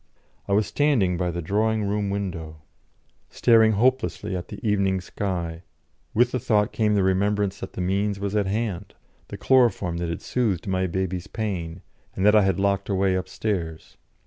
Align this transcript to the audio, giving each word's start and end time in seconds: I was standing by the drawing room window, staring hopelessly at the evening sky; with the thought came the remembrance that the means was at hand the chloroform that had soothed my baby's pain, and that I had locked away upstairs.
I 0.47 0.53
was 0.53 0.65
standing 0.65 1.15
by 1.15 1.29
the 1.29 1.43
drawing 1.43 1.83
room 1.83 2.09
window, 2.09 2.63
staring 3.29 3.73
hopelessly 3.73 4.35
at 4.35 4.47
the 4.47 4.59
evening 4.67 4.99
sky; 4.99 5.61
with 6.15 6.31
the 6.31 6.39
thought 6.39 6.71
came 6.71 6.95
the 6.95 7.03
remembrance 7.03 7.59
that 7.59 7.73
the 7.73 7.81
means 7.81 8.19
was 8.19 8.35
at 8.35 8.47
hand 8.47 8.95
the 9.27 9.37
chloroform 9.37 9.97
that 9.97 10.09
had 10.09 10.23
soothed 10.23 10.65
my 10.65 10.87
baby's 10.87 11.27
pain, 11.27 11.83
and 12.15 12.25
that 12.25 12.35
I 12.35 12.41
had 12.41 12.57
locked 12.59 12.89
away 12.89 13.13
upstairs. 13.13 13.97